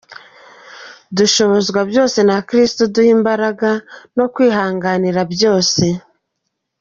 [1.17, 3.69] Dushobozwa byose na christo uduha imbaraga
[4.17, 5.83] no kwihanganira byose.